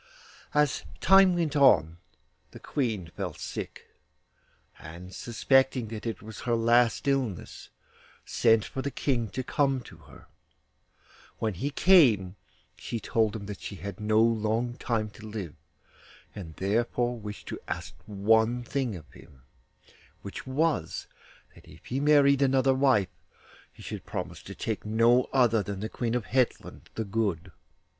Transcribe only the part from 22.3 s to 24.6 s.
another wife he should promise to